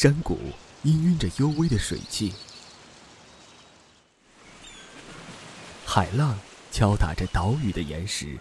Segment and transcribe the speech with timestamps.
[0.00, 0.38] 山谷
[0.84, 2.32] 氤氲着幽微的水汽，
[5.84, 6.38] 海浪
[6.70, 8.38] 敲打着岛屿的岩石，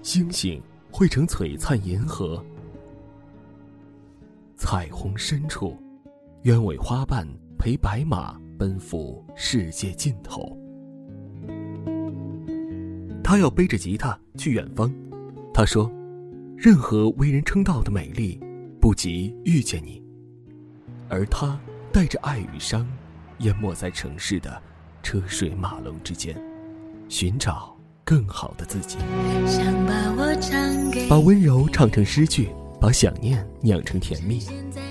[0.00, 0.62] 星星
[0.92, 2.40] 汇成璀璨银河，
[4.56, 5.76] 彩虹深处，
[6.44, 7.26] 鸢尾花瓣
[7.58, 10.56] 陪白马奔赴世界尽头。
[13.24, 14.88] 他要背着吉他去远方，
[15.52, 15.90] 他说
[16.62, 18.38] ：“任何为人称道的美丽，
[18.78, 20.02] 不及遇见你。”
[21.08, 21.58] 而他
[21.90, 22.86] 带着爱与伤，
[23.38, 24.62] 淹没在城市的
[25.02, 26.38] 车水马龙之间，
[27.08, 28.98] 寻找更好的自己。
[29.46, 34.42] 想把我唱把温柔唱成诗句，把想念酿成甜蜜，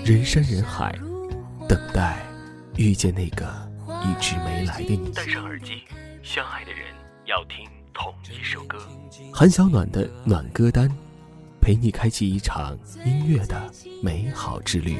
[0.04, 0.92] 人山人海，
[1.68, 2.18] 等待
[2.76, 3.46] 遇见那个
[4.02, 5.12] 一直没来的你。
[5.14, 5.82] 戴上耳机，
[6.20, 6.80] 相爱的人
[7.26, 7.64] 要听。
[7.92, 8.78] 同一首歌，
[9.32, 10.88] 韩小暖的暖歌单，
[11.60, 13.70] 陪你开启一场音乐的
[14.02, 14.96] 美好之旅。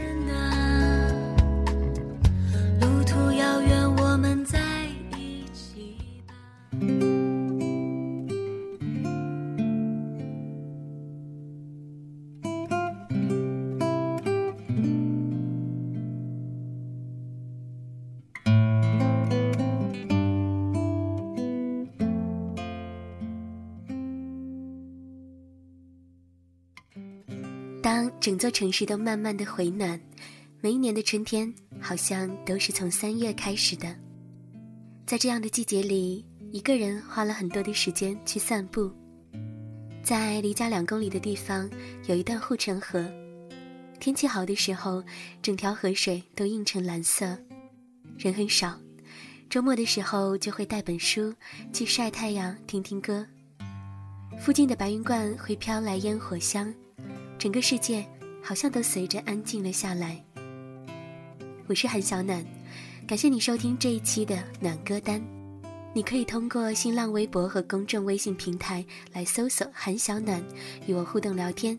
[28.21, 29.99] 整座城市都慢慢的回暖，
[30.61, 33.97] 每一年的春天好像都是从三月开始的。
[35.07, 38.93] 在这样的季节里，一个人花了很多的时间去散步。
[40.03, 41.69] 在离家两公里的地方
[42.09, 43.11] 有一段护城河，
[43.99, 45.03] 天气好的时候，
[45.41, 47.39] 整条河水都映成蓝色。
[48.19, 48.79] 人很少，
[49.49, 51.33] 周末的时候就会带本书
[51.73, 53.27] 去晒太阳、听听歌。
[54.39, 56.73] 附近的白云观会飘来烟火香。
[57.41, 58.05] 整个世界
[58.43, 60.23] 好像都随着安静了下来。
[61.69, 62.45] 我是韩小暖，
[63.07, 65.19] 感谢你收听这一期的暖歌单。
[65.95, 68.85] 你可以通过新浪微博和公众微信平台
[69.15, 70.45] 来搜索“韩小暖”
[70.87, 71.79] 与我互动聊天。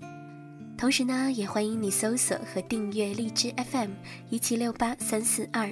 [0.79, 3.91] 同时呢，也欢迎你搜索和订阅荔枝 FM
[4.31, 5.71] 一七六八三四二，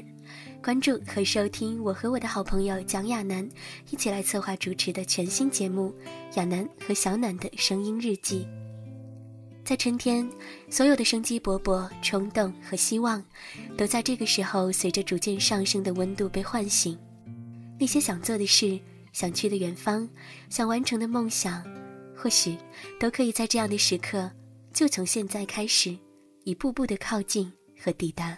[0.63, 3.49] 关注和收听我和我的好朋友蒋亚楠
[3.89, 5.91] 一起来策划主持的全新节目
[6.37, 8.45] 《亚楠和小暖的声音日记》。
[9.63, 10.27] 在春天
[10.69, 13.23] 所有的生机勃勃冲动和希望
[13.77, 16.97] 都在这个时候随着逐渐上升的温度被唤醒。
[17.79, 18.79] 那些想做的事
[19.13, 20.07] 想去的远方
[20.49, 21.63] 想完成的梦想
[22.15, 22.57] 或许
[22.99, 24.29] 都可以在这样的时刻
[24.73, 25.97] 就从现在开始
[26.43, 28.37] 一步步的靠近和抵达。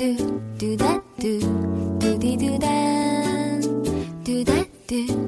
[0.00, 0.16] do
[0.56, 1.38] do that do
[1.98, 3.60] do dee do that
[4.24, 5.19] do that do.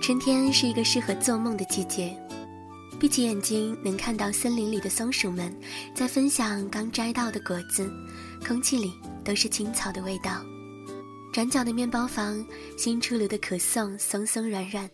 [0.00, 2.16] 春天是一个适合做梦的季节，
[2.98, 5.54] 闭起眼睛能看到森林里的松鼠们
[5.94, 7.88] 在分享刚摘到的果子，
[8.44, 10.42] 空气里都是青草的味道。
[11.34, 12.44] 转角的面包房，
[12.78, 14.88] 新出炉的可颂松松软软，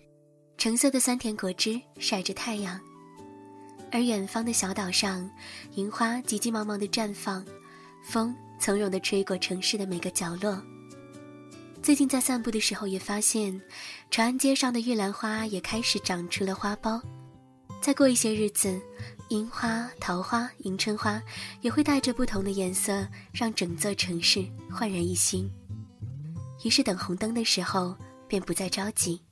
[0.59, 2.79] 橙色的酸甜果汁晒着太阳。
[3.93, 5.31] 而远方的小岛上，
[5.77, 7.45] 樱花急急忙忙地绽放，
[8.05, 10.61] 风从容地吹过城市的每个角落。
[11.87, 13.61] 最近在散步的时候，也发现
[14.11, 17.01] 长安街上的玉兰花也开始长出了花苞。
[17.81, 18.77] 再过一些日子，
[19.29, 21.23] 樱花、桃花、迎春花
[21.61, 25.49] 也会带着不同的颜色，让整座城市焕然一新。
[26.65, 27.95] 于是等红灯的时候，
[28.27, 29.23] 便不再着急，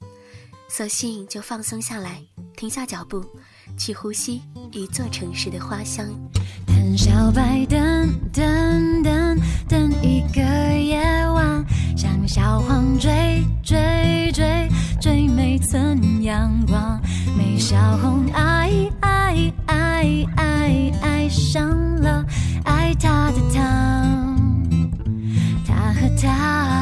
[0.68, 2.22] 索性就放松下来，
[2.56, 3.20] 停下脚步，
[3.76, 4.40] 去呼吸
[4.70, 6.06] 一座城市的花香。
[6.68, 10.40] 等小白等等等等一个
[10.78, 11.64] 夜晚。
[12.04, 14.68] 向小黄追追追
[15.00, 17.00] 追每寸阳光，
[17.34, 18.70] 美小红爱
[19.00, 21.66] 爱爱爱爱上
[22.02, 22.22] 了
[22.64, 24.36] 爱他的他，
[25.66, 26.73] 他和他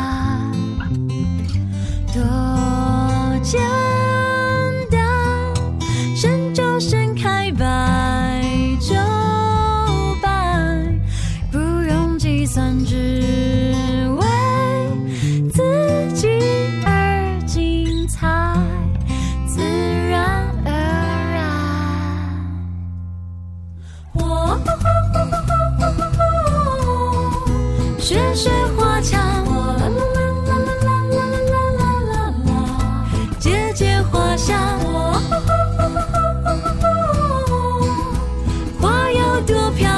[39.43, 39.92] 多漂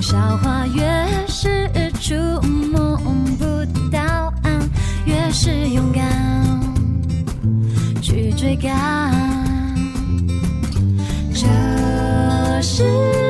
[0.00, 0.84] 笑话越
[1.26, 1.68] 是
[2.00, 2.14] 触
[2.72, 2.96] 摸
[3.38, 3.44] 不
[3.90, 4.60] 到岸，
[5.04, 6.02] 越是勇敢
[8.00, 9.12] 去追赶。
[11.34, 13.27] 这是。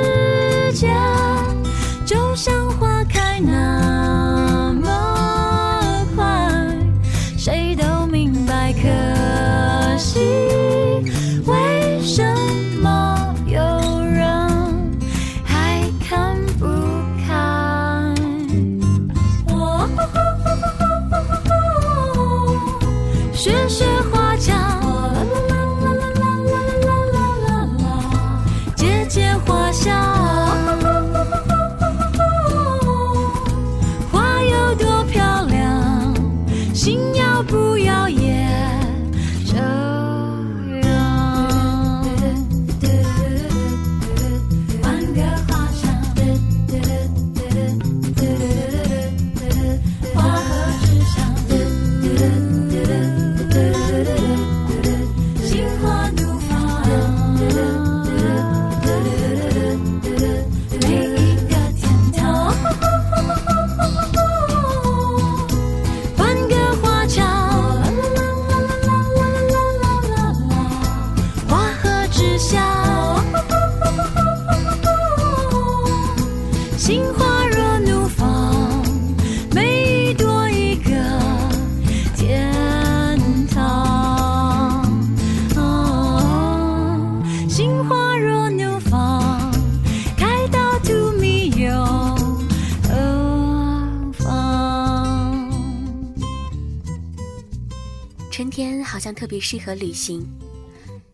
[99.08, 100.22] 像特别适合旅行。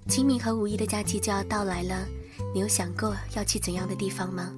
[0.09, 2.05] 清明和五一的假期就要到来了，
[2.53, 4.53] 你有想过要去怎样的地方吗？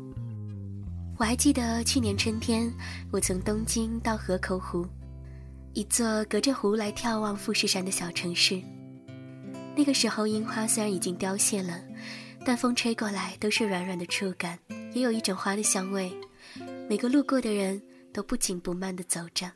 [1.19, 2.73] 我还记得去年春天，
[3.11, 4.87] 我从东京到河口湖，
[5.75, 8.59] 一座隔着湖来眺望富士山的小城市。
[9.76, 11.78] 那个时候，樱花虽然已经凋谢了，
[12.43, 14.59] 但风吹过来都是软软的触感，
[14.95, 16.11] 也有一种花的香味。
[16.88, 17.83] 每个路过的人
[18.14, 19.47] 都不紧不慢地走着。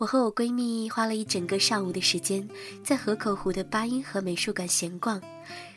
[0.00, 2.48] 我和我闺蜜花了一整个上午的时间，
[2.82, 5.20] 在河口湖的八音盒美术馆闲逛，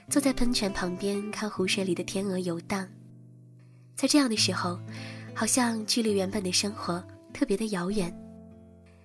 [0.09, 2.87] 坐在喷泉旁边看湖水里的天鹅游荡。
[3.97, 4.79] 在这样的时候，
[5.35, 7.03] 好像距离原本的生活
[7.33, 8.17] 特别的遥远。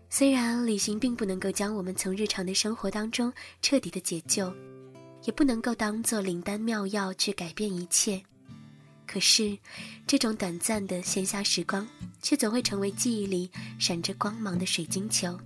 [0.09, 4.55] 虽然旅行并不能够将我们从日常的生活当中彻底的解救，
[5.25, 8.23] 也不能够当做灵丹妙药去改变一切，
[9.09, 9.57] 可是，
[10.07, 11.89] 这种短暂的闲暇时光，
[12.23, 15.41] 却总会成为记忆里闪着光芒的水晶球。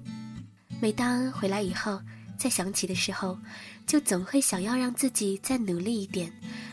[0.81, 2.01] 每当回来以后，
[2.37, 3.39] 再想起的时候，
[3.87, 6.33] 就总会想要让自己再努力一点，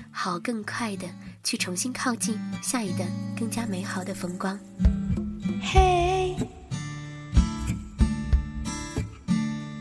[0.10, 1.08] 好更快的
[1.44, 4.60] 去重新靠近下一段更加美好的风光。
[5.62, 6.36] 嘿。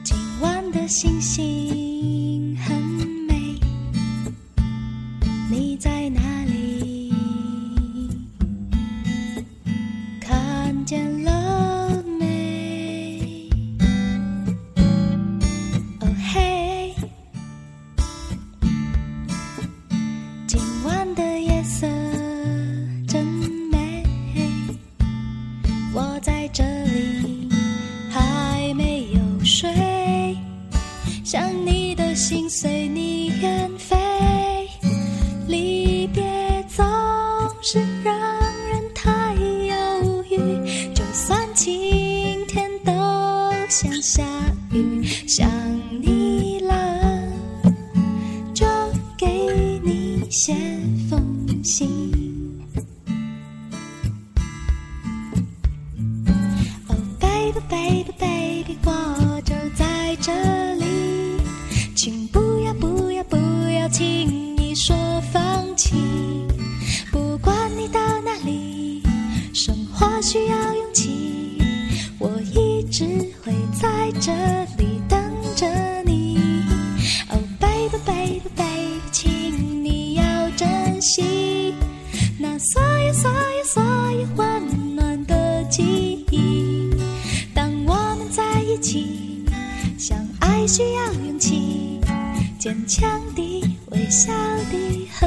[0.04, 2.76] 今晚的星星很
[3.26, 3.58] 美，
[5.50, 6.17] 你在哪
[44.08, 44.24] 下
[44.72, 45.46] 雨，想
[46.00, 46.27] 你。
[82.58, 86.90] 所有所有所有温暖的记忆。
[87.54, 89.44] 当我们在一起，
[89.96, 92.00] 相爱需要勇气，
[92.58, 93.64] 坚强的。
[93.90, 94.32] 微笑
[94.70, 95.26] 的和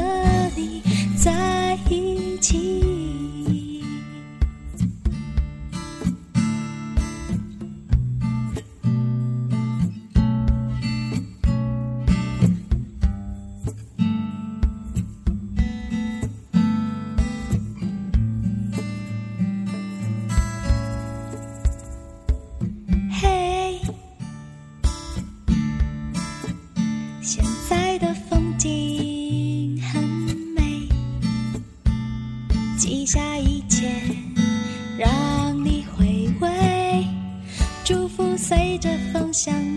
[39.32, 39.71] 想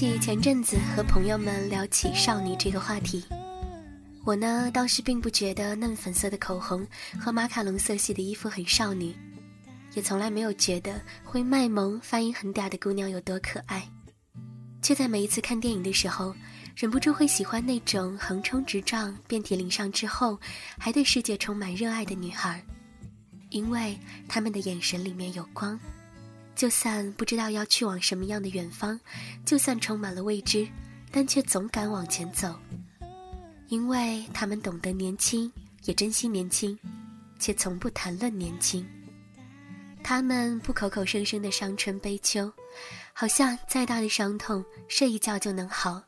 [0.00, 3.22] 起前阵子和朋友们聊起少女这个话题，
[4.24, 6.86] 我呢倒是并不觉得嫩粉色的口红
[7.20, 9.14] 和马卡龙色系的衣服很少女，
[9.92, 13.86] 也从来没有觉得会卖萌、发音很嗲的姑娘有多可爱，
[14.80, 16.34] 却在每一次看电影的时候，
[16.74, 20.40] 忍不住会喜欢那种横冲直撞、遍体鳞伤之后
[20.78, 22.64] 还对世界充满热爱的女孩，
[23.50, 25.78] 因为她们的眼神里面有光。
[26.54, 28.98] 就算不知道要去往什么样的远方，
[29.46, 30.68] 就算充满了未知，
[31.10, 32.54] 但却总敢往前走，
[33.68, 35.50] 因为他们懂得年轻，
[35.84, 36.78] 也珍惜年轻，
[37.38, 38.86] 却从不谈论年轻。
[40.02, 42.52] 他们不口口声声的伤春悲秋，
[43.12, 46.02] 好像再大的伤痛睡一觉就能好，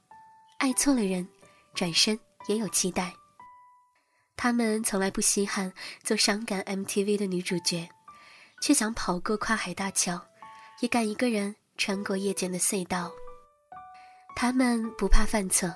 [0.58, 1.26] 爱错了人，
[1.74, 3.14] 转身也有期待。
[4.36, 5.72] 他们从来不稀罕
[6.02, 7.88] 做伤感 MTV 的女主角，
[8.60, 10.20] 却想跑过跨海大桥。
[10.82, 13.12] 也敢一个人穿过夜间的隧道。
[14.34, 15.72] 他们不怕犯错，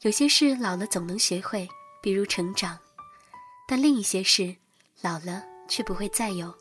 [0.00, 1.68] 有些事老了总能学会，
[2.02, 2.78] 比如成长。
[3.68, 4.56] 但另一些事
[5.02, 6.54] 老了却不会再有，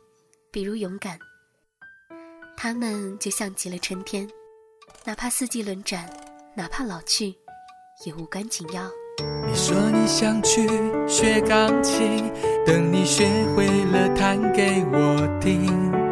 [0.52, 1.18] 比如勇敢。
[2.58, 4.30] 他们就像极了春天，
[5.06, 6.06] 哪怕四季轮转，
[6.56, 7.34] 哪怕老去，
[8.06, 8.92] 也无关紧要。
[9.48, 10.68] 你说你想去
[11.08, 12.30] 学钢琴，
[12.66, 16.03] 等你学会了弹给我听。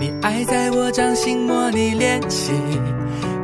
[0.00, 2.52] 你爱在我掌心模拟练习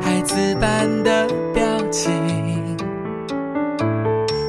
[0.01, 2.13] 孩子般的表情。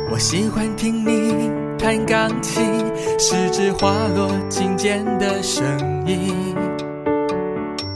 [0.08, 2.64] 我喜欢听你弹钢琴，
[3.18, 5.66] 食指滑落琴键的声
[6.06, 6.32] 音，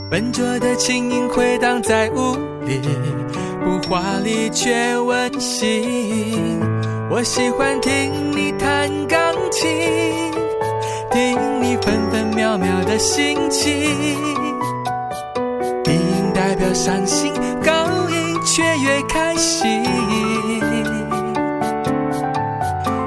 [0.09, 2.81] 笨拙的琴音回荡在屋里。
[3.63, 6.59] 不华丽却温馨，
[7.09, 9.69] 我喜欢听你弹钢琴，
[11.11, 13.73] 听你分分秒秒的心情。
[15.83, 19.83] 低音代表伤心，高音却越开心。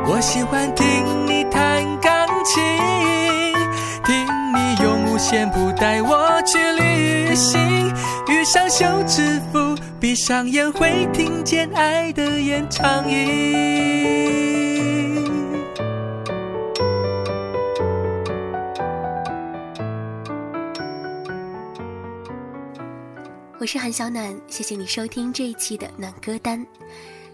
[0.06, 0.86] 我喜欢听
[1.26, 2.62] 你弹钢琴，
[4.04, 7.90] 听你用五线谱带我去旅行，
[8.28, 9.74] 遇上休止符。
[9.98, 14.63] 闭上眼，会听见爱的演唱音。
[23.64, 26.62] 我是韩小暖，谢谢你收听这一期的暖歌单。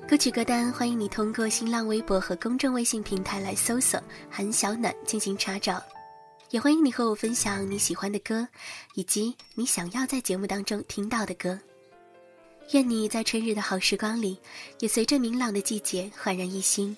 [0.09, 5.83] 歌曲歌单，欢迎你通过新浪微博和公众微信平台来搜索“韩小暖”进行查找。
[6.51, 8.47] 也欢迎你和我分享你喜欢的歌，
[8.95, 11.59] 以及你想要在节目当中听到的歌。
[12.71, 14.39] 愿你在春日的好时光里，
[14.79, 16.97] 也随着明朗的季节焕然一新。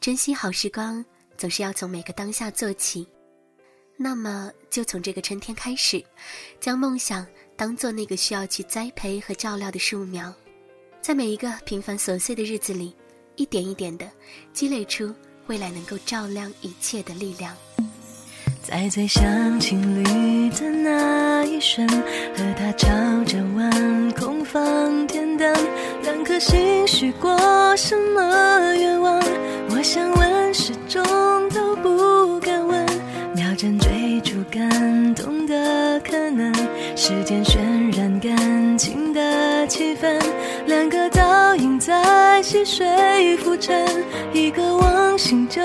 [0.00, 1.04] 珍惜好时光，
[1.36, 3.04] 总是要从每个当下做起。
[3.96, 6.02] 那么，就从这个春天开始，
[6.60, 7.26] 将梦想
[7.62, 10.34] 当做那个需要去栽培和照料的树苗，
[11.00, 12.92] 在每一个平凡琐碎的日子里，
[13.36, 14.04] 一点一点的
[14.52, 15.14] 积累出
[15.46, 17.56] 未来能够照亮一切的力量。
[18.64, 22.88] 在最像情侣的那一瞬，和他朝
[23.26, 25.56] 着晚空放天灯，
[26.02, 29.22] 两颗心许过什么愿望？
[29.70, 31.00] 我想问，始终
[31.50, 32.81] 都不敢问。
[42.64, 43.86] 水浮沉，
[44.32, 45.60] 一个忘形就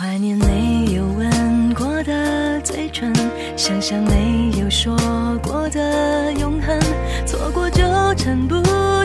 [0.00, 3.12] 怀念没有吻过的嘴唇，
[3.56, 4.96] 想象没有说
[5.42, 6.78] 过的永恒，
[7.26, 7.82] 错过纠
[8.16, 8.54] 缠不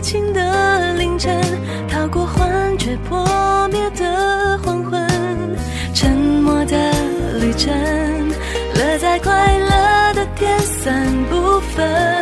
[0.01, 1.35] 清的凌晨，
[1.89, 5.03] 逃过幻觉破灭的黄昏，
[5.95, 6.77] 沉默的
[7.39, 7.73] 旅程，
[8.75, 10.93] 乐在快乐的天散
[11.27, 12.12] 部分。